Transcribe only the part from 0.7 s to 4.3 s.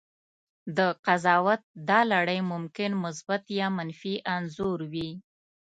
د قضاوت دا لړۍ ممکن مثبت یا منفي